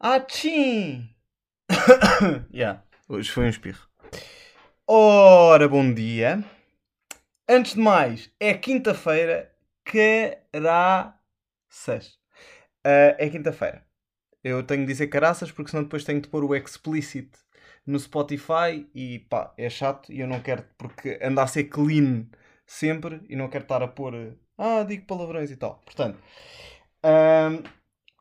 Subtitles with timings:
[0.00, 1.14] Achim!
[2.52, 3.86] yeah, hoje foi um espirro.
[4.88, 6.44] Ora, bom dia.
[7.48, 11.14] Antes de mais, é quinta-feira, caraças.
[12.84, 13.86] Uh, é quinta-feira.
[14.42, 17.30] Eu tenho de dizer caraças porque senão depois tenho de pôr o explicit
[17.90, 22.26] no Spotify e pá, é chato e eu não quero, porque anda a ser clean
[22.66, 24.14] sempre e não quero estar a pôr,
[24.56, 25.80] ah, digo palavrões e tal.
[25.84, 26.18] Portanto,
[27.04, 27.62] uh,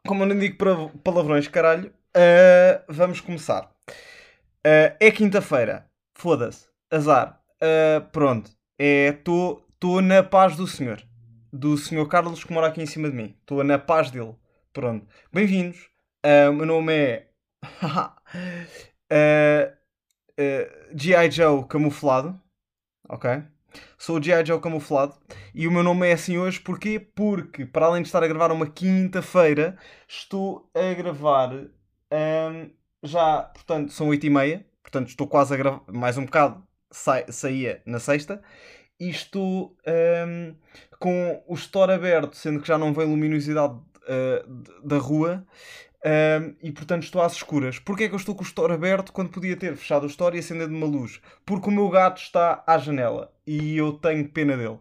[0.07, 0.57] como eu não digo
[1.03, 3.71] palavrões, caralho, uh, vamos começar.
[4.65, 7.39] Uh, é quinta-feira, foda-se, azar.
[7.61, 11.03] Uh, pronto, estou é, na paz do Senhor,
[11.53, 13.35] do Senhor Carlos que mora aqui em cima de mim.
[13.39, 14.35] Estou na paz dele.
[14.73, 15.89] Pronto, bem-vindos.
[16.49, 17.27] O meu nome é
[20.93, 21.31] G.I.
[21.31, 22.39] Joe Camuflado,
[23.07, 23.43] ok?
[23.97, 24.45] Sou o G.I.
[24.45, 25.13] Joe camuflado
[25.53, 26.99] e o meu nome é assim hoje porquê?
[26.99, 32.69] Porque, para além de estar a gravar uma quinta-feira, estou a gravar um,
[33.03, 37.23] já, portanto, são 8 e meia, portanto estou quase a gravar, mais um bocado, sa
[37.31, 38.41] saía na sexta,
[38.99, 39.75] e estou
[40.27, 40.55] um,
[40.99, 45.45] com o store aberto, sendo que já não vem luminosidade uh, da rua,
[46.05, 47.79] um, e portanto estou às escuras.
[47.79, 50.37] Porquê é que eu estou com o store aberto quando podia ter fechado o store
[50.37, 51.21] e acendendo uma luz?
[51.45, 54.79] Porque o meu gato está à janela e eu tenho pena dele.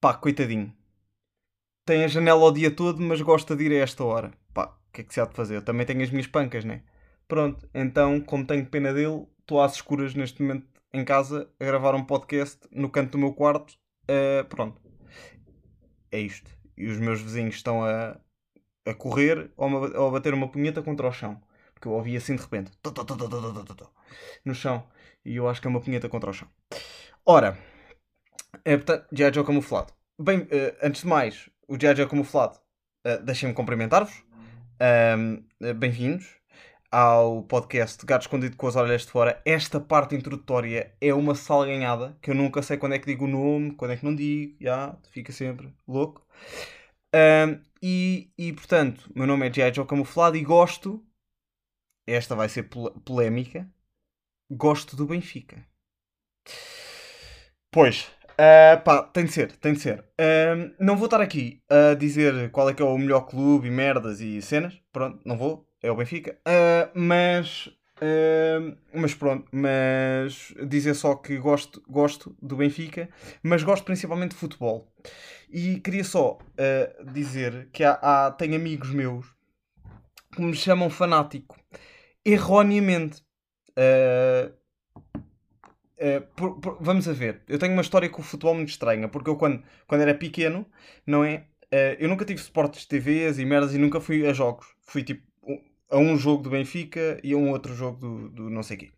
[0.00, 0.74] Pá, coitadinho.
[1.84, 4.32] Tem a janela o dia todo, mas gosta de ir a esta hora.
[4.52, 5.56] Pá, o que é que se há de fazer?
[5.56, 6.82] Eu também tenho as minhas pancas, né?
[7.26, 11.94] Pronto, então, como tenho pena dele, estou às escuras neste momento em casa a gravar
[11.94, 13.74] um podcast no canto do meu quarto.
[14.04, 14.80] Uh, pronto.
[16.10, 16.50] É isto.
[16.76, 18.18] E os meus vizinhos estão a,
[18.84, 21.40] a correr ou, uma, ou a bater uma punheta contra o chão.
[21.72, 22.70] Porque eu ouvi assim de repente
[24.44, 24.86] no chão.
[25.24, 26.48] E eu acho que é uma punheta contra o chão.
[27.24, 27.58] Ora,
[28.64, 29.32] é, portanto, G.I.
[29.32, 29.92] Joe camuflado.
[30.20, 31.96] Bem, uh, antes de mais, o G.I.
[31.96, 32.58] Joe camuflado,
[33.06, 34.12] uh, deixem-me cumprimentar-vos.
[34.80, 36.42] Uh, Bem-vindos
[36.90, 39.40] ao podcast Gato Escondido com as Orelhas de Fora.
[39.46, 43.28] Esta parte introdutória é uma salganhada que eu nunca sei quando é que digo o
[43.28, 46.26] nome, quando é que não digo, já, fica sempre louco.
[47.82, 49.74] E, e portanto, meu nome é G.I.
[49.74, 51.04] Joe Camuflado e gosto.
[52.06, 52.68] Esta vai ser
[53.04, 53.68] polémica.
[54.50, 55.66] Gosto do Benfica.
[57.70, 60.00] Pois, uh, pá, tem de ser, tem de ser.
[60.00, 63.70] Uh, não vou estar aqui a dizer qual é que é o melhor clube e
[63.70, 64.80] merdas e cenas.
[64.92, 65.66] Pronto, não vou.
[65.82, 66.38] É o Benfica.
[66.46, 67.68] Uh, mas
[68.94, 73.08] Mas pronto, mas dizer só que gosto, gosto do Benfica,
[73.42, 74.92] mas gosto principalmente de futebol.
[75.50, 79.26] E queria só uh, dizer que há, há, tenho amigos meus
[80.34, 81.58] que me chamam fanático,
[82.24, 83.22] erroneamente.
[83.70, 84.52] Uh,
[86.34, 89.30] por, por, vamos a ver, eu tenho uma história com o futebol muito estranha, porque
[89.30, 90.66] eu quando, quando era pequeno,
[91.06, 91.46] não é?
[91.98, 94.66] eu nunca tive suportes de TVs e merdas e nunca fui a jogos.
[94.82, 95.22] Fui tipo
[95.92, 98.90] a um jogo do Benfica e a um outro jogo do, do não sei quê.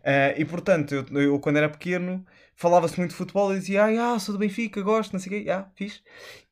[0.00, 2.24] Uh, e portanto, eu, eu, quando era pequeno
[2.54, 5.50] falava-se muito de futebol e dizia ah, sou do Benfica, gosto, não sei o quê,
[5.50, 6.02] ah, fiz.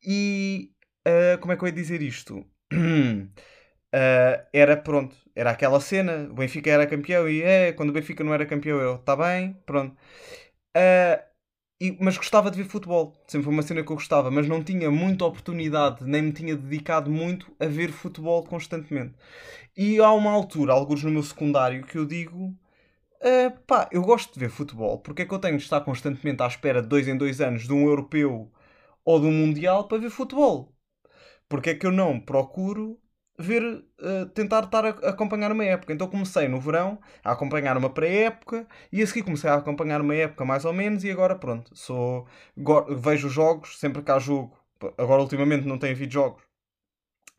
[0.02, 0.70] E
[1.06, 2.38] uh, como é que eu ia dizer isto?
[2.72, 3.28] Uh,
[4.52, 8.34] era pronto, era aquela cena, o Benfica era campeão e é, quando o Benfica não
[8.34, 9.96] era campeão eu, está bem, pronto.
[11.80, 13.14] E, mas gostava de ver futebol.
[13.26, 16.56] Sempre foi uma cena que eu gostava, mas não tinha muita oportunidade, nem me tinha
[16.56, 19.14] dedicado muito a ver futebol constantemente.
[19.76, 22.46] E há uma altura, alguns no meu secundário, que eu digo:
[23.22, 26.42] uh, pá, eu gosto de ver futebol, porque é que eu tenho de estar constantemente
[26.42, 28.52] à espera de dois em dois anos de um europeu
[29.04, 30.74] ou de um mundial para ver futebol?
[31.48, 33.00] Porque é que eu não procuro
[33.38, 35.92] ver, uh, tentar estar a, acompanhar uma época.
[35.92, 40.14] Então comecei no verão a acompanhar uma pré-época e a seguir comecei a acompanhar uma
[40.14, 42.26] época mais ou menos e agora pronto, sou
[42.98, 44.56] vejo jogos sempre que há jogo.
[44.96, 46.42] Agora ultimamente não tem havido jogos,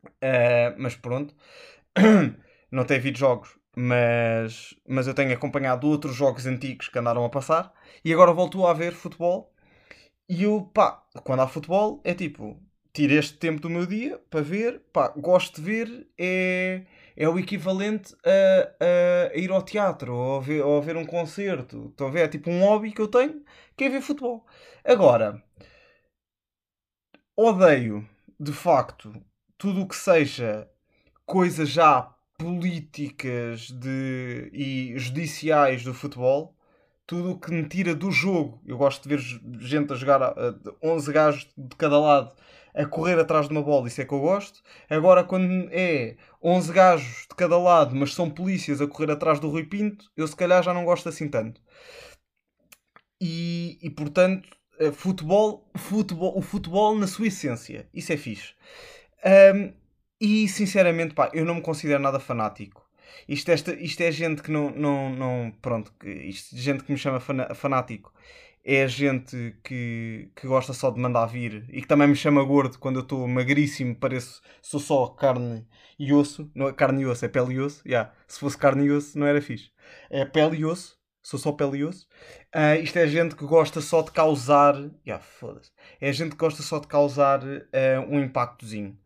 [0.06, 1.36] uh, mas pronto,
[2.72, 7.30] não tem havido jogos, mas, mas eu tenho acompanhado outros jogos antigos que andaram a
[7.30, 7.74] passar
[8.04, 9.54] e agora volto a ver futebol.
[10.30, 12.62] E eu, pá, quando há futebol é tipo,
[13.00, 16.82] tiro este tempo do meu dia para ver, pá, gosto de ver, é,
[17.16, 21.06] é o equivalente a, a, ir ao teatro ou a, ver, ou a ver um
[21.06, 21.88] concerto.
[21.92, 22.26] Estão a ver?
[22.26, 23.42] É tipo um hobby que eu tenho,
[23.78, 24.46] que é ver futebol.
[24.84, 25.42] Agora,
[27.38, 28.06] odeio,
[28.38, 29.14] de facto,
[29.58, 30.70] tudo o que seja
[31.26, 36.54] coisas já políticas de, e judiciais do futebol
[37.08, 38.62] tudo o que me tira do jogo.
[38.64, 39.20] Eu gosto de ver
[39.62, 42.36] gente a jogar uh, 11 gajos de cada lado
[42.74, 44.62] a correr atrás de uma bola, isso é que eu gosto.
[44.90, 49.50] Agora, quando é 11 gajos de cada lado, mas são polícias a correr atrás do
[49.50, 51.62] Rui Pinto, eu se calhar já não gosto assim tanto.
[53.22, 54.50] E, e portanto,
[54.80, 58.54] eh, futebol, futebol, o futebol na sua essência, isso é fixe.
[59.54, 59.74] Um,
[60.22, 62.88] e sinceramente, pá, eu não me considero nada fanático.
[63.28, 66.98] Isto, esta, isto é gente que não, não, não pronto, que, isto, gente que me
[66.98, 68.14] chama fanático
[68.64, 72.78] é gente que, que gosta só de mandar vir e que também me chama gordo
[72.78, 75.68] quando eu estou magríssimo, pareço, sou só carne
[75.98, 78.14] e osso, não é carne e osso, é pele e osso, yeah.
[78.28, 79.72] se fosse carne e osso não era fixe,
[80.10, 82.08] é pele e osso, sou só pele e osso.
[82.56, 84.76] Uh, isto é gente que gosta só de causar,
[85.06, 87.60] yeah, foda-se, é gente que gosta só de causar uh,
[88.10, 88.98] um impactozinho.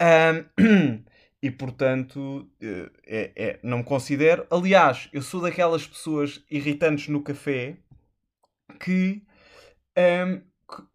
[0.00, 1.04] Um,
[1.42, 4.46] e portanto, uh, é, é, não me considero.
[4.50, 7.76] Aliás, eu sou daquelas pessoas irritantes no café
[8.80, 9.22] que,
[9.96, 10.42] um,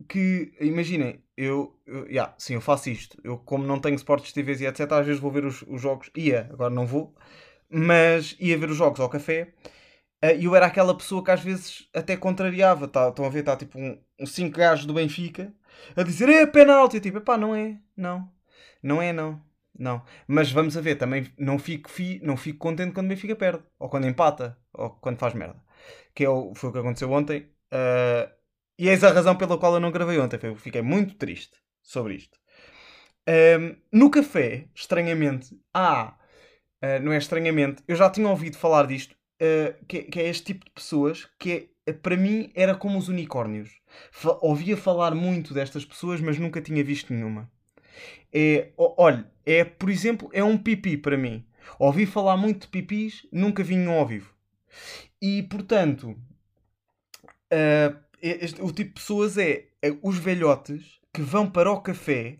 [0.08, 3.18] que imaginem, eu, eu yeah, sim, eu faço isto.
[3.24, 6.10] Eu, como não tenho esportes TVs e etc., às vezes vou ver os, os jogos.
[6.16, 7.16] Ia, agora não vou,
[7.70, 9.54] mas ia ver os jogos ao café.
[10.24, 12.88] Uh, e eu era aquela pessoa que às vezes até contrariava.
[12.88, 15.54] Tá, estão a ver, está tipo um, um cinco gajos do Benfica
[15.96, 17.00] a dizer é penalti.
[17.00, 18.32] Tipo, pá, não é, não,
[18.82, 19.42] não é, não.
[19.78, 23.36] Não, mas vamos a ver, também não fico, fi, não fico contente quando o Benfica
[23.36, 25.60] perde, ou quando empata, ou quando faz merda.
[26.14, 27.50] Que é o, foi o que aconteceu ontem.
[27.74, 28.32] Uh,
[28.78, 30.40] e eis a razão pela qual eu não gravei ontem.
[30.44, 32.38] Eu fiquei muito triste sobre isto.
[33.28, 36.16] Um, no café, estranhamente, há,
[36.84, 40.46] uh, não é estranhamente, eu já tinha ouvido falar disto, uh, que, que, é este
[40.46, 43.72] tipo de pessoas que é, para mim era como os unicórnios.
[44.12, 47.50] Fa ouvia falar muito destas pessoas, mas nunca tinha visto nenhuma.
[48.32, 51.46] É, olha, é, por exemplo, é um pipi para mim.
[51.80, 54.34] Ouvi falar muito de pipis, nunca vi nenhum ao vivo.
[55.22, 56.18] E, portanto,
[57.54, 62.40] Uh, este, o tipo de pessoas é, é, os velhotes que vão para o café,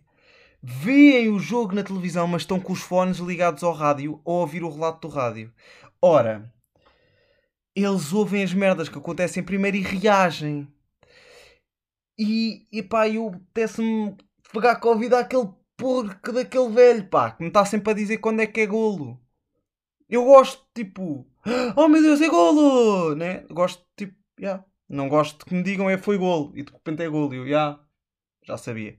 [0.60, 4.40] veem o jogo na televisão, mas estão com os fones ligados ao rádio ou a
[4.40, 5.52] ouvir o relato do rádio.
[6.02, 6.52] Ora,
[7.76, 10.66] eles ouvem as merdas que acontecem primeiro e reagem.
[12.18, 14.16] E, e pá, eu apetece-me
[14.52, 18.46] pegar Covid àquele porco daquele velho, pá, que me está sempre a dizer quando é
[18.46, 19.20] que é golo.
[20.08, 21.26] Eu gosto, tipo,
[21.76, 23.40] oh meu Deus, é golo, né?
[23.50, 24.64] Gosto, tipo, yeah.
[24.88, 27.34] Não gosto que me digam é foi golo e de repente é golo.
[27.34, 27.80] E eu já,
[28.42, 28.98] já sabia.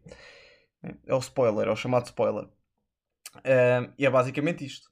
[1.06, 2.46] É o spoiler, é o chamado spoiler.
[3.38, 4.90] Uh, e é basicamente isto.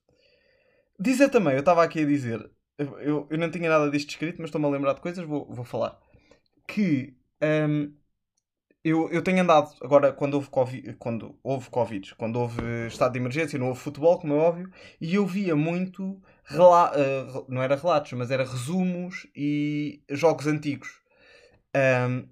[0.99, 4.49] Dizer também, eu estava aqui a dizer, eu, eu não tinha nada disto escrito, mas
[4.49, 5.99] estou-me a lembrar de coisas, vou, vou falar.
[6.67, 7.93] Que um,
[8.83, 13.19] eu, eu tenho andado, agora quando houve COVID, quando houve Covid, quando houve estado de
[13.19, 14.69] emergência, não houve futebol, como é óbvio,
[14.99, 21.01] e eu via muito uh, não era relatos, mas era resumos e jogos antigos
[21.75, 22.27] um,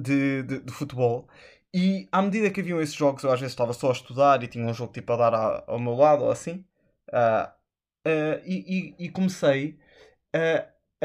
[0.00, 1.28] de, de, de, futebol.
[1.72, 4.48] E à medida que haviam esses jogos, eu às vezes estava só a estudar e
[4.48, 6.64] tinha um jogo tipo a dar a, ao meu lado ou assim.
[7.10, 7.48] Uh,
[8.08, 9.78] uh, e, e, e, comecei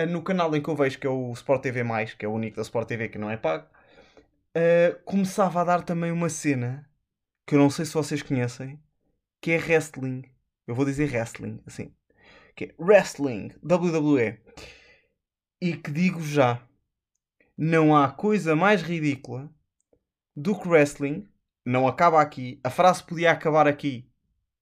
[0.09, 1.83] no canal em que eu vejo, que é o Sport TV,
[2.17, 3.67] que é o único da Sport TV que não é pago,
[5.05, 6.89] começava a dar também uma cena
[7.45, 8.79] que eu não sei se vocês conhecem,
[9.41, 10.23] que é wrestling.
[10.67, 11.93] Eu vou dizer wrestling, assim
[12.55, 14.39] que é Wrestling, WWE.
[15.61, 16.61] E que digo já,
[17.57, 19.49] não há coisa mais ridícula
[20.35, 21.27] do que wrestling.
[21.65, 22.59] Não acaba aqui.
[22.63, 24.09] A frase podia acabar aqui,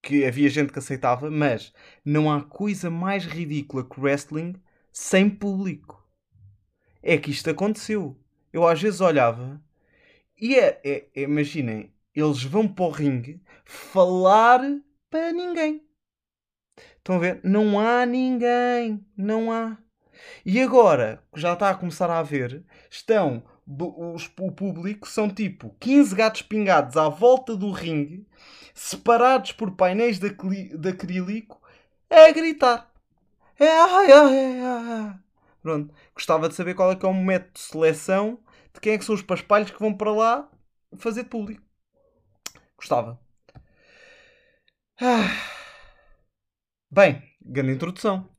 [0.01, 1.72] que havia gente que aceitava, mas
[2.04, 4.56] não há coisa mais ridícula que wrestling
[4.92, 6.04] sem público.
[7.04, 8.19] É que isto aconteceu.
[8.52, 9.62] Eu às vezes olhava
[10.40, 14.62] e é, é, é imaginem, eles vão para o ringue falar
[15.09, 15.87] para ninguém.
[17.07, 17.40] Estão a ver?
[17.42, 19.02] Não há ninguém.
[19.16, 19.78] Não há.
[20.45, 26.14] E agora, já está a começar a haver, estão os, o público são tipo 15
[26.14, 28.28] gatos pingados à volta do ringue,
[28.73, 31.61] separados por painéis de, de acrílico,
[32.09, 32.92] a gritar.
[33.57, 35.14] É, é, é,
[35.61, 35.94] Pronto.
[36.14, 38.37] Gostava de saber qual é que é o método de seleção
[38.73, 40.49] de quem é que são os paspalhos que vão para lá
[40.97, 41.64] fazer público.
[42.76, 43.18] Gostava.
[44.99, 45.56] Ah.
[46.90, 48.30] Bem, grande introdução.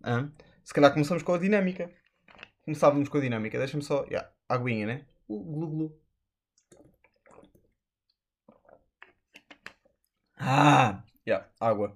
[0.64, 1.90] Se calhar começamos com a dinâmica.
[2.64, 3.59] Começávamos com a dinâmica.
[3.59, 4.05] Deixa-me só.
[4.05, 5.07] Yeah, aguinha, né?
[5.28, 6.00] Uh, glu glu.
[10.38, 11.95] Ah, yeah, água.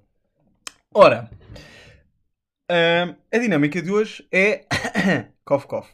[0.92, 1.30] Ora,
[2.70, 4.66] uh, a dinâmica de hoje é
[5.46, 5.88] cough cough.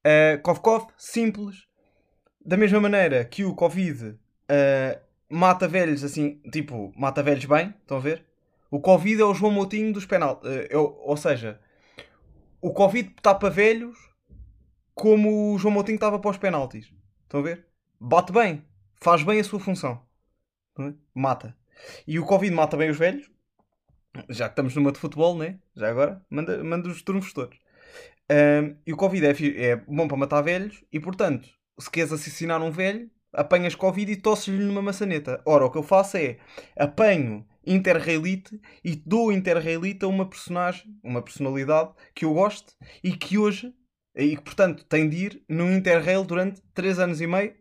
[0.00, 1.66] Uh, cough cough, simples.
[2.40, 7.98] Da mesma maneira que o Covid uh, mata velhos assim, tipo, mata velhos bem, estão
[7.98, 8.24] a ver?
[8.74, 10.42] O Covid é o João Moutinho dos penal.
[10.42, 11.60] Uh, ou seja,
[12.60, 13.96] o Covid está para velhos
[14.92, 16.92] como o João Moutinho estava para os penaltis.
[17.22, 17.68] Estão a ver?
[18.00, 18.64] Bate bem.
[19.00, 20.04] Faz bem a sua função.
[20.80, 20.92] é?
[21.14, 21.56] Mata.
[22.04, 23.30] E o Covid mata bem os velhos.
[24.28, 25.60] Já que estamos numa de futebol, né?
[25.76, 27.56] Já agora, manda, manda os trunfos todos.
[28.28, 32.60] Um, e o Covid é, é bom para matar velhos e, portanto, se queres assassinar
[32.60, 35.40] um velho, apanhas Covid e tosses-lhe numa maçaneta.
[35.46, 36.38] Ora, o que eu faço é
[36.76, 43.38] apanho Interrailite e dou Interrailite a uma personagem, uma personalidade que eu gosto e que
[43.38, 43.74] hoje,
[44.14, 47.54] e que portanto tem de ir no Interrail durante 3 anos e meio,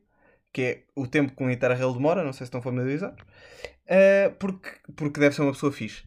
[0.51, 4.69] que é o tempo que um Interrail demora, não sei se estão familiarizados, uh, porque,
[4.95, 6.03] porque deve ser uma pessoa fixe.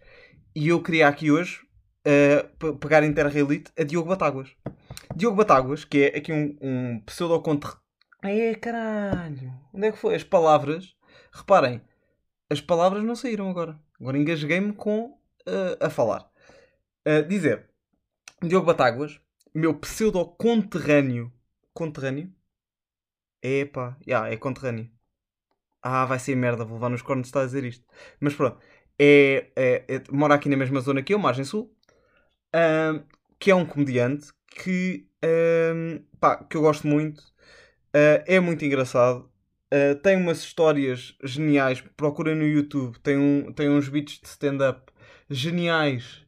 [0.54, 1.60] E eu queria aqui hoje
[2.06, 4.50] uh, pe- pegar Interrailite a Diogo Batáguas.
[5.14, 7.66] Diogo Batáguas, que é aqui um, um pseudo-conte.
[8.22, 9.52] É caralho!
[9.72, 10.14] Onde é que foi?
[10.14, 10.94] As palavras.
[11.32, 11.82] Reparem,
[12.50, 13.80] as palavras não saíram agora.
[14.00, 16.30] Agora engasguei-me com uh, a falar.
[17.06, 17.68] Uh, dizer,
[18.42, 19.20] Diogo Batáguas,
[19.54, 21.32] meu pseudo-conterrâneo.
[21.72, 22.32] Conterrâneo?
[23.42, 24.90] Epá, yeah, é conterrâneo.
[25.82, 27.84] Ah, vai ser merda, vou levar nos cornos estar a dizer isto.
[28.20, 28.60] Mas pronto,
[28.98, 31.74] é, é- é- mora aqui na mesma zona que eu, Margem Sul,
[33.38, 37.22] que é um comediante que, ahm, pá, que eu gosto muito,
[37.94, 39.30] ah, é muito engraçado,
[39.70, 44.92] ah, tem umas histórias geniais, procura no YouTube, tem, um, tem uns beats de stand-up
[45.28, 46.22] geniais,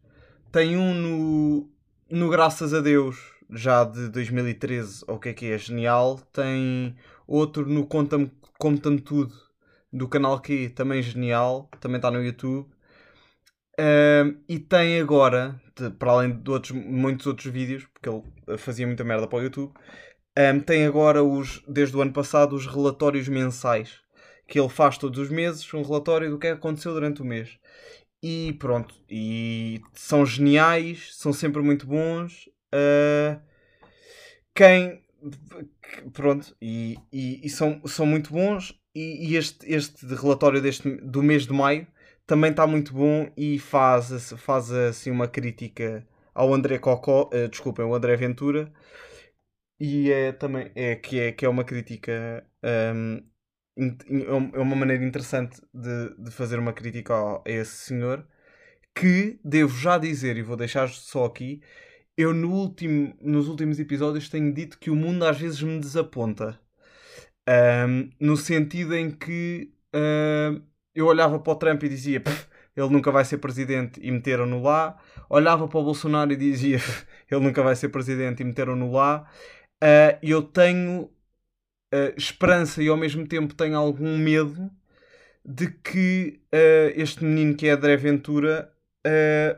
[0.53, 1.71] tem um no,
[2.11, 3.17] no Graças a Deus,
[3.51, 9.01] já de 2013, ou o que é que é, genial, tem outro no Conta-me Conta-me
[9.01, 9.33] Tudo,
[9.93, 12.69] do canal Q, também genial, também está no YouTube.
[13.79, 18.57] Ahm, e tem agora, de- para além de outros, muitos outros vídeos, porque ele eh,
[18.57, 19.73] fazia muita merda para o YouTube,
[20.39, 24.01] ahm, tem agora, os, desde o ano passado, os relatórios mensais,
[24.47, 27.59] que ele faz todos os meses, um relatório do que é aconteceu durante o mês.
[28.23, 32.49] E pronto, e são geniais, são sempre muito bons.
[32.73, 33.41] ah,
[34.55, 35.03] quem.
[36.13, 38.79] Pronto, e, e, e são, são muito bons.
[38.95, 41.87] E, e este, este relatório deste, do mês de maio
[42.27, 47.85] também está muito bom e faz, faz assim uma crítica ao André Cocó, eh, desculpem,
[47.85, 48.73] ao André Ventura.
[49.81, 52.45] E é também é, que, é, que é uma crítica.
[52.63, 53.19] ahm,
[53.77, 58.27] in- in- é uma maneira interessante de, de fazer uma crítica ao- a esse senhor
[58.95, 61.63] que devo já dizer e vou deixar só aqui
[62.17, 66.61] eu no último, nos últimos episódios tenho dito que o mundo às vezes me desaponta
[67.47, 70.61] Ahm, no sentido em que ahm,
[70.95, 74.63] eu olhava para o Trump e dizia "Pff, ele nunca vai ser presidente e meteram-no
[74.63, 74.99] lá
[75.31, 79.27] olhava para o Bolsonaro e dizia "Pff, ele nunca vai ser presidente e meteram-no lá
[79.81, 81.11] E eu tenho
[81.93, 84.71] ah, esperança e ao mesmo tempo tenho algum medo
[85.45, 88.73] de que ah, este menino que é André Ventura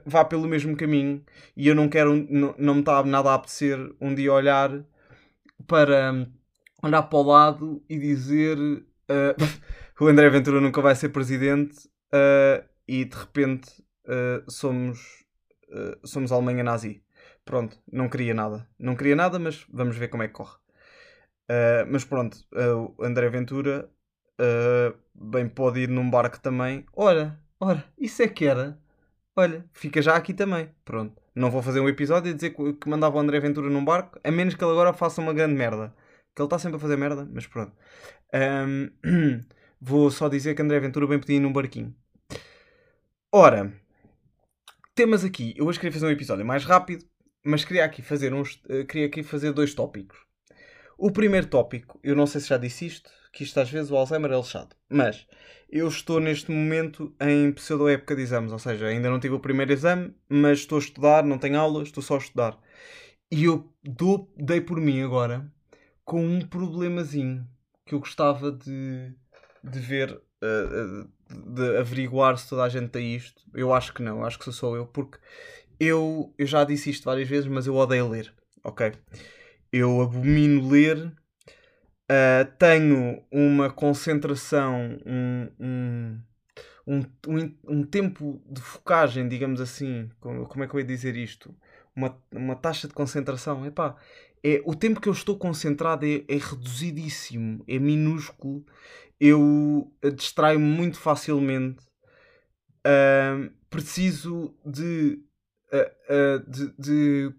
[0.06, 1.24] vá pelo mesmo caminho
[1.56, 4.70] e eu não quero, não, não me está nada a apetecer um dia olhar
[5.66, 6.28] para
[6.80, 8.56] olhar para o lado e dizer
[10.00, 11.90] o André Ventura nunca vai ser presidente
[12.86, 13.68] e de repente
[14.48, 15.00] somos,
[16.04, 17.02] somos a Alemanha nazi.
[17.50, 18.64] Pronto, não queria nada.
[18.78, 20.56] Não queria nada, mas vamos ver como é que corre.
[21.48, 23.90] Ah, mas pronto, ah, o André Ventura
[24.38, 26.86] ah, bem pode ir num barco também.
[26.94, 28.78] Ora, ora, isso é que era.
[29.34, 30.70] Olha, fica já aqui também.
[30.84, 31.20] Pronto.
[31.34, 34.20] Não vou fazer um episódio e dizer que que mandava o André Ventura num barco,
[34.22, 35.92] a menos que ele agora faça uma grande merda.
[36.36, 37.72] Que ele está sempre a fazer merda, mas pronto.
[38.32, 38.90] Ahm,
[39.80, 41.92] vou só dizer que André Ventura bem podia ir num barquinho.
[43.32, 43.72] Ora,
[44.94, 45.54] temas aqui.
[45.56, 47.04] Eu hoje queria fazer um episódio mais rápido,
[47.44, 50.18] mas queria aqui fazer uns, eh, queria aqui fazer dois tópicos.
[50.98, 53.96] O primeiro tópico, eu não sei se já disse isto, que isto às vezes o
[53.96, 55.26] Alzheimer é lixado, mas
[55.70, 59.72] eu estou neste momento em pseudo-época de exames, ou seja, ainda não tive o primeiro
[59.72, 62.58] exame, mas estou a estudar, não tenho aulas, estou só a estudar.
[63.30, 65.50] E eu dou, dei por mim agora
[66.04, 67.46] com um problemazinho
[67.86, 69.14] que eu gostava de,
[69.62, 71.06] de ver, eh, eh,
[71.46, 73.40] de averiguar se toda a gente tem isto.
[73.54, 75.18] Eu acho que não, acho que sou só eu, porque
[75.80, 78.32] eu, eu já disse isto várias vezes, mas eu odeio ler,
[78.62, 78.92] ok?
[79.72, 81.12] Eu abomino ler,
[82.08, 86.20] ah, tenho uma concentração, um, um,
[86.86, 91.54] um, um, tempo de focagem, digamos assim, como, como é que eu ia dizer isto?
[91.96, 93.96] Uma, uma taxa de concentração, epá,
[94.42, 98.64] é, o tempo que eu estou concentrado é, é reduzidíssimo, é minúsculo,
[99.20, 101.84] eu eh, distraio-me muito facilmente,
[102.84, 105.22] Ah, preciso de,
[106.48, 107.34] de, de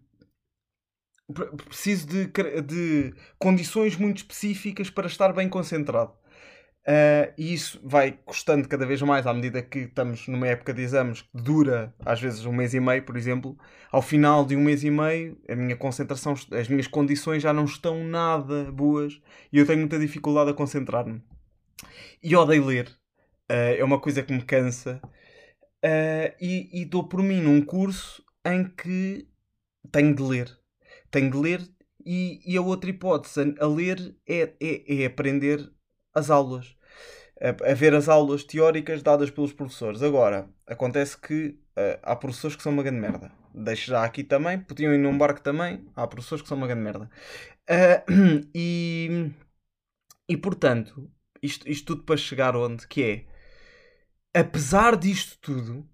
[1.33, 2.27] pre- preciso de,
[2.61, 6.13] de condições muito específicas para estar bem concentrado.
[6.85, 10.81] Ah, e isso vai custando cada vez mais à medida que estamos numa época de
[10.81, 13.57] exames que dura às vezes um mês e meio, por exemplo.
[13.91, 17.65] Ao final de um mês e meio, a minha concentração, as minhas condições já não
[17.65, 19.21] estão nada boas
[19.51, 21.21] e eu tenho muita dificuldade a concentrar-me.
[22.23, 22.87] E odeio ler.
[23.51, 25.01] Uh, é uma coisa que me cansa.
[25.83, 29.27] Uh, e, e dou por mim num curso em que
[29.91, 30.57] tenho de ler.
[31.09, 31.69] Tenho de ler
[32.05, 35.71] e, e a outra hipótese a ler é, é, é aprender
[36.13, 36.75] as aulas.
[37.39, 40.03] A, a, ver as aulas teóricas dadas pelos professores.
[40.03, 43.31] Agora, acontece que uh, há professores que são uma grande merda.
[43.53, 45.85] Deixo já aqui também, podiam ir num barco também.
[45.95, 47.09] Há professores que são uma grande merda.
[47.69, 49.31] Uh, e,
[50.29, 51.09] e portanto,
[51.41, 52.87] isto, isto tudo para chegar onde?
[52.87, 53.25] Que é,
[54.33, 55.87] apesar disto tudo,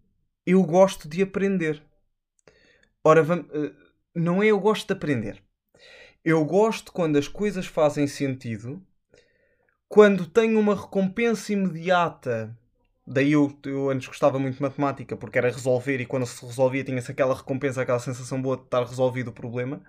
[0.46, 1.82] eu gosto de aprender.
[3.03, 3.75] Ora, vamos, uh,
[4.15, 5.44] não é eu gosto de aprender.
[6.24, 8.86] Eu gosto quando as coisas fazem sentido,
[9.88, 12.58] quando tenho uma recompensa imediata
[13.10, 16.84] Daí eu, eu antes gostava muito de matemática porque era resolver e quando se resolvia
[16.84, 19.82] tinha-se aquela recompensa, aquela sensação boa de estar resolvido o problema.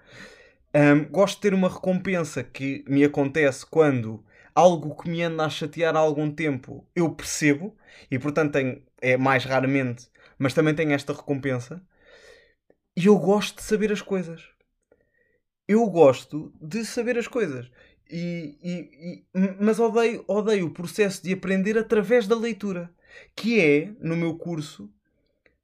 [0.73, 4.23] Um, gosto de ter uma recompensa que me acontece quando
[4.59, 7.77] algo que me anda a chatear há algum tempo eu percebo
[8.11, 11.81] e portanto tenho, é mais raramente, mas também tenho esta recompensa.
[12.97, 14.43] E eu gosto de saber as coisas.
[15.69, 17.71] Eu gosto de saber as coisas.
[18.11, 19.25] E, e, e,
[19.61, 22.93] mas odeio, odeio o processo de aprender através da leitura
[23.37, 24.91] que é, no meu curso,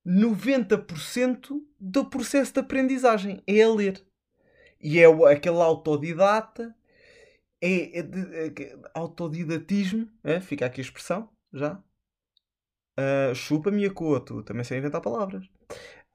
[0.07, 3.43] 90% do processo de aprendizagem.
[3.45, 4.01] É a ler.
[4.81, 6.75] E é aquele autodidata,
[7.67, 10.41] é, é, é autodidatismo, é?
[10.41, 11.83] fica aqui a expressão, já.
[12.99, 15.45] Uh, Chupa-me a coto, também sei inventar palavras.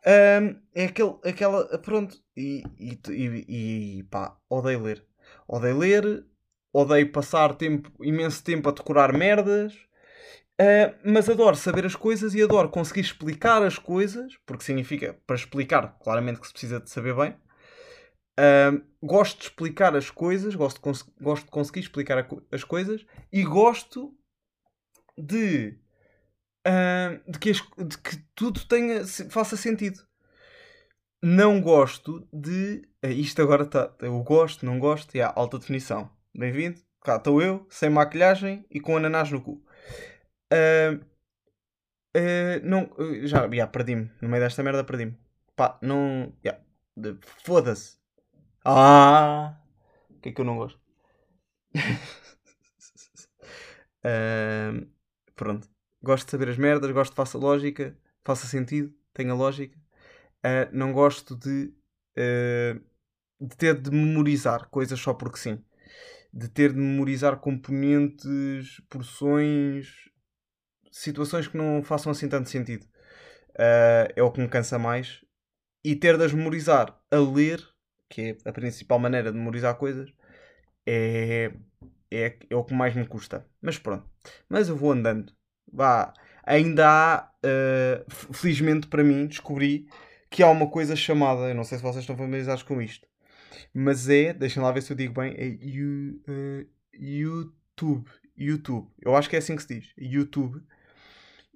[0.05, 5.05] Uh, é aquele, aquela, pronto, e, e, e, e pá, odeio ler.
[5.47, 6.25] Odeio ler,
[6.71, 9.73] odeio passar tempo, imenso tempo a decorar merdas,
[10.59, 15.37] Uh, mas adoro saber as coisas e adoro conseguir explicar as coisas, porque significa para
[15.37, 17.33] explicar, claramente que se precisa de saber bem.
[19.01, 24.13] Gosto de explicar as coisas, gosto de, gosto de conseguir explicar as coisas e gosto
[25.17, 25.77] de,
[27.27, 30.01] de, que, as, de que tudo tenha, faça sentido.
[31.21, 32.87] Não gosto de.
[33.03, 33.93] Isto agora está.
[33.99, 36.09] Eu gosto, não gosto, há alta definição.
[36.33, 39.61] Bem-vindo, cá estou eu, sem maquilhagem e com ananás no cu.
[40.53, 40.95] Uh,
[42.15, 42.89] uh, não,
[43.25, 44.09] já, já perdi-me.
[44.21, 45.17] No meio desta merda perdi-me.
[45.57, 46.33] Pá, não.
[46.43, 46.63] Yeah,
[47.43, 47.98] Foda-se.
[48.71, 49.59] Ah!
[50.11, 50.79] O que é que eu não gosto?
[54.05, 54.87] uh,
[55.35, 55.67] pronto.
[56.03, 59.75] Gosto de saber as merdas, gosto de faça lógica, faça sentido, tenha lógica.
[60.45, 61.73] Uh, não gosto de,
[62.15, 62.79] uh,
[63.41, 65.63] de ter de memorizar coisas só porque sim.
[66.31, 70.11] De ter de memorizar componentes, porções,
[70.91, 72.83] situações que não façam assim tanto sentido.
[73.55, 75.25] Uh, é o que me cansa mais.
[75.83, 77.67] E ter de as memorizar a ler,
[78.09, 80.11] que é a principal maneira de memorizar coisas,
[80.85, 81.51] é,
[82.11, 83.45] é, é o que mais me custa.
[83.61, 84.05] Mas pronto.
[84.49, 85.33] Mas eu vou andando.
[85.71, 86.13] Vá.
[86.43, 89.87] Ainda há, uh, felizmente para mim, descobri
[90.29, 93.07] que há uma coisa chamada, eu não sei se vocês estão familiarizados com isto,
[93.73, 98.09] mas é, deixem lá ver se eu digo bem, é you, uh, YouTube.
[98.35, 98.87] YouTube.
[99.01, 99.93] Eu acho que é assim que se diz.
[99.97, 100.63] YouTube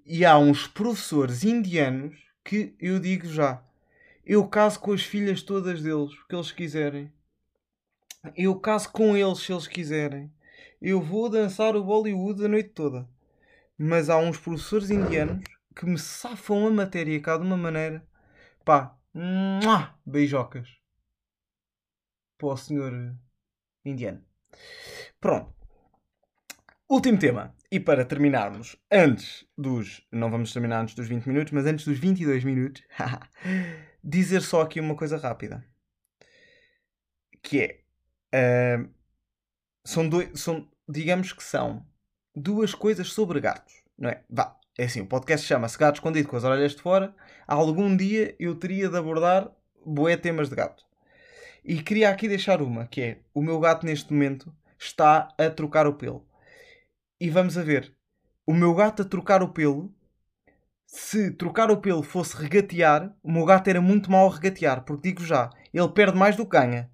[0.05, 3.63] e há uns professores indianos que eu digo já.
[4.25, 7.11] Eu caso com as filhas todas deles, que eles quiserem.
[8.35, 10.31] Eu caso com eles se eles quiserem.
[10.81, 13.07] Eu vou dançar o Bollywood a noite toda.
[13.77, 15.43] Mas há uns professores indianos
[15.75, 18.05] que me safam a matéria cá de uma maneira.
[18.63, 18.97] Pá,
[20.05, 20.69] beijocas.
[22.37, 23.15] Para o senhor
[23.83, 24.23] indiano.
[25.19, 25.53] Pronto.
[26.87, 27.55] Último tema.
[27.71, 30.05] E para terminarmos, antes dos.
[30.11, 32.83] Não vamos terminar antes dos 20 minutos, mas antes dos 22 minutos,
[34.03, 35.63] dizer só aqui uma coisa rápida.
[37.41, 37.83] Que
[38.31, 38.77] é.
[38.77, 38.89] Uh,
[39.83, 40.39] são dois.
[40.39, 41.85] São, digamos que são
[42.35, 43.73] duas coisas sobre gatos.
[43.97, 44.23] Não é?
[44.29, 44.57] Vá.
[44.75, 47.15] É assim, o podcast chama-se Gato Escondido com as orelhas de fora.
[47.45, 49.51] Algum dia eu teria de abordar
[49.85, 50.83] boé temas de gato.
[51.63, 55.85] E queria aqui deixar uma, que é o meu gato neste momento está a trocar
[55.85, 56.27] o pelo
[57.23, 57.95] e vamos a ver.
[58.45, 59.95] O meu gato a trocar o pelo,
[60.95, 65.09] se trocar o pelo fosse regatear, o meu gato era muito mau a regatear, porque
[65.09, 66.87] digo já, ele perde mais do que ganha.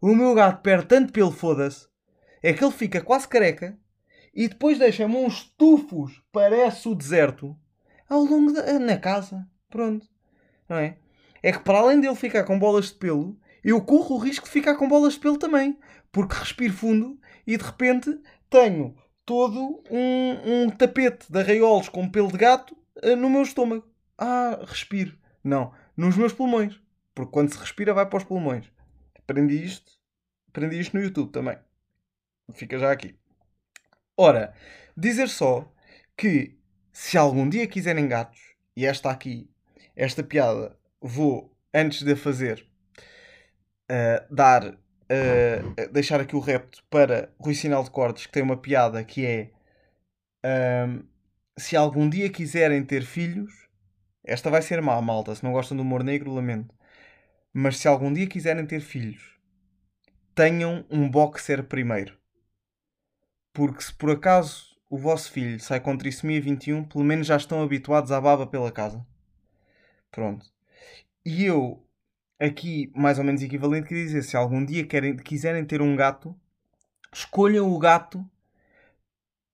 [0.00, 1.88] O meu gato perde tanto pelo, foda-se,
[2.40, 3.76] é que ele fica quase careca
[4.32, 7.56] e depois deixa-me uns tufos, parece o deserto,
[8.08, 9.44] ao longo da na casa.
[9.68, 10.06] Pronto.
[10.68, 10.96] Não é?
[11.42, 14.52] É que para além dele ficar com bolas de pelo, eu corro o risco de
[14.52, 15.76] ficar com bolas de pelo também.
[16.12, 18.94] Porque respiro fundo e de repente tenho
[19.26, 22.83] todo um, um tapete de arraiolos com pelo de gato
[23.16, 23.86] no meu estômago.
[24.18, 25.16] Ah, respiro.
[25.42, 26.80] Não, nos meus pulmões.
[27.14, 28.70] Porque quando se respira vai para os pulmões.
[29.18, 29.92] Aprendi isto.
[30.48, 31.58] Aprendi isto no YouTube também.
[32.52, 33.18] Fica já aqui.
[34.16, 34.54] Ora,
[34.96, 35.72] dizer só
[36.16, 36.58] que
[36.92, 38.40] se algum dia quiserem gatos,
[38.76, 39.50] e esta aqui,
[39.96, 42.66] esta piada, vou, antes de a fazer,
[43.90, 48.56] uh, dar, uh, deixar aqui o repto para Rui Sinal de Cortes, que tem uma
[48.56, 49.50] piada que é
[50.44, 51.04] uh,
[51.56, 53.68] se algum dia quiserem ter filhos,
[54.24, 56.74] esta vai ser má, malta, se não gostam do humor negro, lamento.
[57.52, 59.38] Mas se algum dia quiserem ter filhos,
[60.34, 62.18] tenham um boxer primeiro.
[63.52, 67.62] Porque se por acaso o vosso filho sai com trissomia 21, pelo menos já estão
[67.62, 69.06] habituados à baba pela casa.
[70.10, 70.46] Pronto.
[71.24, 71.84] E eu,
[72.38, 76.36] aqui, mais ou menos equivalente, queria dizer: se algum dia querem, quiserem ter um gato,
[77.12, 78.28] escolham o gato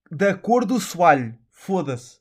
[0.09, 1.37] da cor do soalho.
[1.63, 2.19] Foda-se.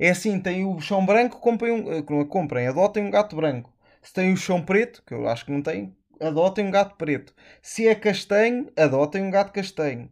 [0.00, 3.72] É assim: tem o chão branco, comprem, um, eh, comprem, adotem um gato branco.
[4.02, 7.32] Se tem o chão preto, que eu acho que não tem, adotem um gato preto.
[7.62, 10.10] Se é castanho, adotem um gato castanho.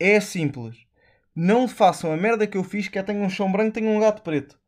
[0.00, 0.84] É simples.
[1.32, 4.00] Não façam a merda que eu fiz, que é tenho um chão branco, tenho um
[4.00, 4.58] gato preto.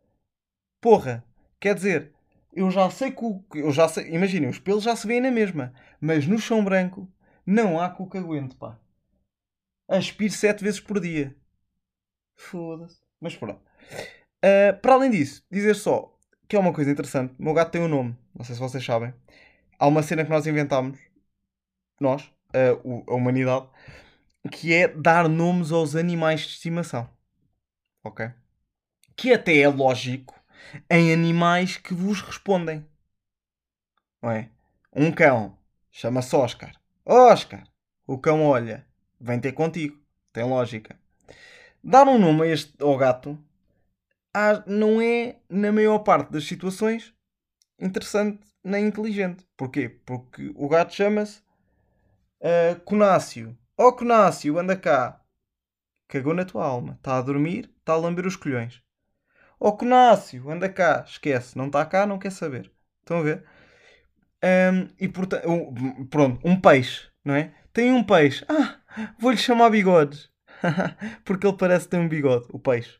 [0.81, 1.25] Porra,
[1.59, 2.13] quer dizer,
[2.53, 3.45] eu já sei que o.
[3.53, 5.75] Eu já sei, imaginem, os pelos já se vêem na mesma.
[6.01, 7.13] Mas no chão branco
[7.45, 8.79] não há cu que aguente, pá.
[9.89, 11.37] Aspiro sete vezes por dia.
[12.37, 13.04] Foda-se.
[13.25, 13.61] Mas pronto.
[14.45, 16.15] Uh, para além disso, dizer só
[16.47, 17.35] que é uma coisa interessante.
[17.39, 18.17] O meu gato tem um nome.
[18.37, 19.13] Não sei se vocês sabem
[19.79, 20.99] há uma cena que nós inventámos,
[22.01, 23.69] nós, a, humanidade,
[24.51, 27.09] que é dar nomes aos animais de estimação.
[28.03, 28.31] Ok?
[29.17, 30.35] Que até é lógico
[30.91, 32.87] em animais que vos respondem.
[34.23, 34.51] Não é?
[34.93, 35.59] Um cão
[35.91, 36.75] chama-se Oscar.
[37.05, 37.65] Oscar!
[38.07, 38.87] O cão olha,
[39.21, 40.03] vem ter contigo.
[40.33, 40.99] Tem lógica.
[41.87, 43.39] Dar um nome a este, ao gato
[44.67, 47.13] não é, na maior parte das situações,
[47.79, 49.47] interessante nem inteligente.
[49.55, 49.91] Porquê?
[50.07, 51.43] Porque o gato chama-se
[52.41, 53.55] uh, Conácio.
[53.77, 55.21] Ó oh, Conácio, anda cá.
[56.09, 56.95] Cagou na tua alma.
[56.95, 58.83] Está a dormir, está a lamber os colhões.
[59.61, 61.05] Ó oh, Conácio, anda cá.
[61.07, 62.73] Esquece, não está cá, não quer saber.
[63.01, 63.45] Estão a ver?
[64.43, 67.53] Um, e portanto, um, pronto, um peixe, não é?
[67.75, 68.43] Tem um peixe.
[68.49, 68.79] Ah,
[69.19, 70.33] vou-lhe chamar bigodes.
[71.25, 72.99] Porque ele parece ter um bigode, o peixe.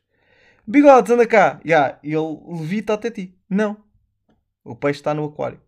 [0.67, 1.59] Bigodes, anda cá.
[1.65, 3.35] Yeah, e ele levita até ti.
[3.49, 3.77] Não,
[4.63, 5.61] o peixe está no aquário.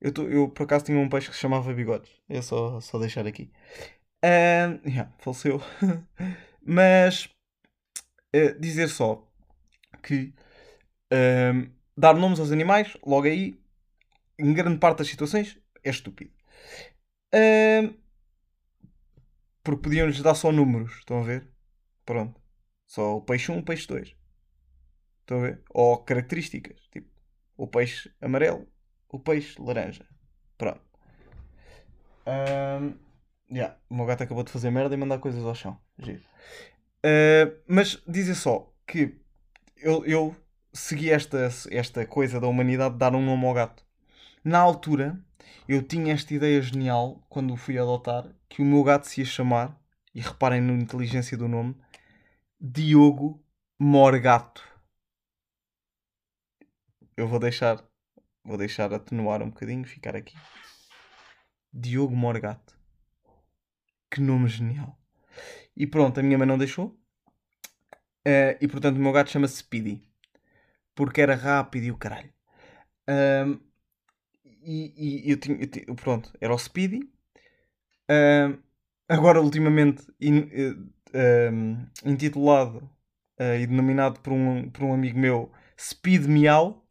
[0.00, 2.10] Eu, tô, eu por acaso tinha um peixe que se chamava Bigodes.
[2.28, 3.50] É só, só deixar aqui.
[4.24, 5.60] Uh, yeah, faleceu.
[6.62, 7.28] Mas
[8.34, 9.26] uh, dizer só
[10.02, 10.34] que
[11.12, 13.58] uh, dar nomes aos animais, logo aí,
[14.38, 16.30] em grande parte das situações, é estúpido.
[19.66, 21.50] Porque podiam-lhes dar só números, estão a ver?
[22.04, 22.40] Pronto.
[22.86, 24.14] Só o peixe 1, o peixe 2.
[25.22, 25.62] Estão a ver?
[25.70, 26.80] Ou características.
[26.92, 27.08] Tipo,
[27.56, 28.68] o peixe amarelo,
[29.08, 30.06] o peixe laranja.
[30.56, 30.80] Pronto.
[32.28, 32.94] Um,
[33.52, 35.80] yeah, o meu gato acabou de fazer merda e mandar coisas ao chão.
[37.04, 39.20] Uh, mas dizer só que
[39.78, 40.36] eu, eu
[40.72, 43.84] segui esta, esta coisa da humanidade de dar um nome ao gato.
[44.46, 45.20] Na altura,
[45.66, 49.26] eu tinha esta ideia genial, quando o fui adotar, que o meu gato se ia
[49.26, 49.76] chamar,
[50.14, 51.76] e reparem na inteligência do nome,
[52.60, 53.44] Diogo
[53.76, 54.62] Morgato
[57.16, 57.82] eu vou deixar,
[58.44, 60.36] vou deixar atenuar um bocadinho, ficar aqui.
[61.72, 62.78] Diogo Morgato.
[64.08, 64.96] Que nome genial.
[65.76, 66.88] E pronto, a minha mãe não deixou.
[68.24, 70.08] Uh, e portanto o meu gato chama-se Speedy.
[70.94, 72.32] Porque era rápido e o caralho.
[74.66, 77.08] E, e eu tinha, eu tinha, pronto, era o Speedy.
[78.10, 78.58] Um,
[79.08, 82.78] agora, ultimamente, in, uh, intitulado
[83.40, 86.86] uh, e denominado por um, por um amigo meu Speed Meow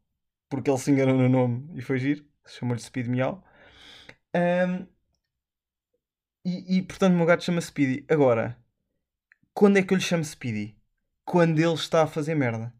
[0.50, 3.08] porque ele se enganou no nome e foi giro, chamou-lhe Speed.
[3.08, 4.88] Um,
[6.46, 8.06] e, e, portanto o meu gato chama Speedy.
[8.08, 8.58] Agora,
[9.54, 10.78] quando é que eu lhe chamo Speedy?
[11.26, 12.74] Quando ele está a fazer merda.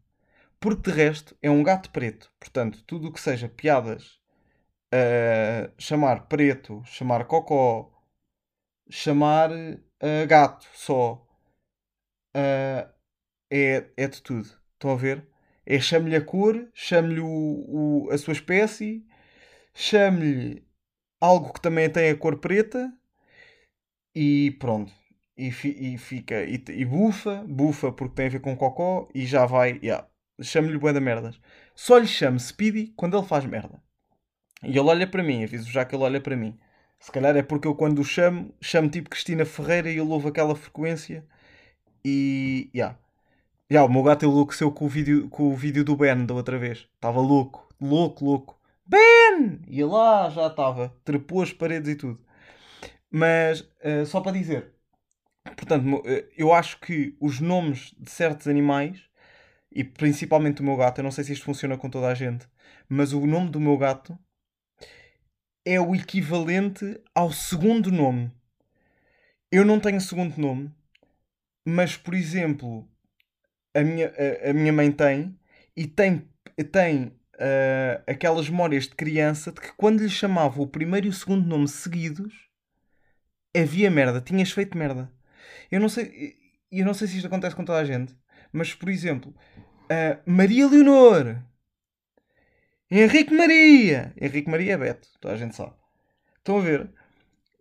[0.60, 2.32] Porque de resto é um gato preto.
[2.38, 4.18] Portanto, tudo o que seja piadas,
[4.92, 7.92] uh, chamar preto, chamar cocó,
[8.90, 11.26] chamar uh, gato só,
[12.36, 12.92] uh,
[13.50, 14.48] é, é de tudo.
[14.74, 15.26] Estão a ver?
[15.64, 17.20] É chame-lhe a cor, chame-lhe
[18.12, 19.04] a sua espécie,
[19.74, 20.64] chame-lhe
[21.20, 22.92] algo que também tem a cor preta
[24.14, 24.92] e pronto.
[25.36, 26.44] E, fi, e fica.
[26.44, 29.78] E, e, bufa, bufa porque tem a ver com cocó e já vai.
[29.82, 30.08] Yeah.
[30.40, 31.40] Chame-lhe bué da merdas.
[31.74, 33.82] Só lhe chame Speedy quando ele faz merda.
[34.62, 36.58] E ele olha para mim, aviso já que ele olha para mim.
[36.98, 40.28] Se calhar é porque eu quando o chamo, chamo tipo Cristina Ferreira e ele ouve
[40.28, 41.26] aquela frequência
[42.04, 42.70] e.
[42.74, 42.98] Yeah.
[43.70, 46.58] Já, o meu gato enlouqueceu com o vídeo, com o vídeo do Ben da outra
[46.58, 46.88] vez.
[46.94, 48.60] Estava louco, louco, louco.
[48.86, 49.60] Ben!
[49.68, 50.94] E lá já estava.
[51.04, 52.20] Trepou as paredes e tudo.
[53.10, 54.72] Mas, uh, só para dizer.
[55.56, 56.02] Portanto, uh,
[56.36, 59.00] eu acho que os nomes de certos animais
[59.72, 62.48] e principalmente o meu gato, eu não sei se isto funciona com toda a gente,
[62.88, 64.18] mas o nome do meu gato
[65.66, 68.30] é o equivalente ao segundo nome.
[69.50, 70.72] Eu não tenho segundo nome,
[71.64, 72.88] mas por exemplo,
[73.74, 75.36] a minha, a, a minha mãe tem
[75.76, 76.28] e tem,
[76.70, 81.12] tem uh, aquelas memórias de criança de que quando lhe chamava o primeiro e o
[81.12, 82.32] segundo nome seguidos
[83.54, 85.10] havia merda, tinhas feito merda.
[85.68, 86.36] Eu não sei,
[86.70, 88.14] eu não sei se isto acontece com toda a gente,
[88.52, 89.34] mas por exemplo,
[89.90, 91.42] uh, Maria Leonor,
[92.88, 95.72] Henrique Maria, Henrique Maria é Beto, toda a gente sabe.
[96.38, 96.88] Estão a ver?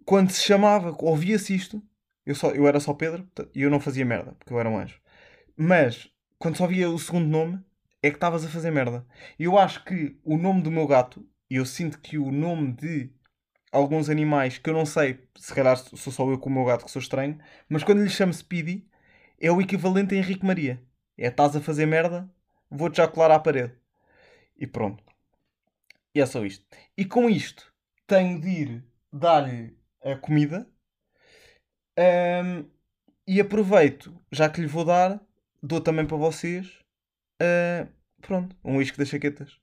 [0.06, 1.82] Quando se chamava, ouvia-se isto,
[2.24, 4.78] eu, só, eu era só Pedro e eu não fazia merda, porque eu era um
[4.78, 5.00] anjo.
[5.58, 6.08] Mas
[6.38, 7.60] quando só via o segundo nome,
[8.04, 9.04] é que estavas a fazer merda.
[9.40, 12.74] E eu acho que o nome do meu gato, e eu sinto que o nome
[12.74, 13.10] de
[13.72, 16.86] alguns animais que eu não sei, se calhar sou só eu com o meu gato
[16.86, 18.88] que sou estranho, mas quando lhe chamo Speedy,
[19.40, 20.80] é o equivalente a Henrique Maria.
[21.18, 22.30] É estás a fazer merda,
[22.70, 23.74] vou-te já colar à parede.
[24.58, 25.05] E pronto.
[26.16, 26.66] E é só isto.
[26.98, 27.74] E com isto,
[28.08, 30.66] tenho de ir dar-lhe a comida.
[32.00, 32.70] Um,
[33.28, 35.22] e aproveito, já que lhe vou dar,
[35.62, 36.80] dou também para vocês.
[37.42, 39.60] Uh, pronto, um uísque das chaquetas.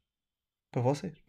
[0.70, 1.21] Para vocês.